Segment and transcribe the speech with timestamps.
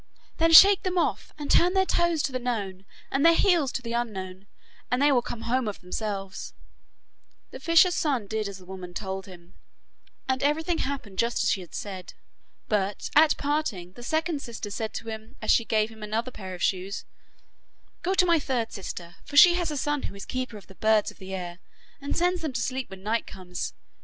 [0.39, 3.83] Then shake them off, and turn their toes to the known, and their heels to
[3.83, 4.47] the unknown,
[4.89, 6.55] and they will come home of themselves.'
[7.51, 9.53] The fisher's son did as the woman told him,
[10.27, 12.15] and everything happened just as she had said.
[12.67, 16.55] But at parting the second sister said to him, as she gave him another pair
[16.55, 17.05] of shoes:
[18.01, 20.73] 'Go to my third sister, for she has a son who is keeper of the
[20.73, 21.59] birds of the air,
[22.01, 23.75] and sends them to sleep when night comes.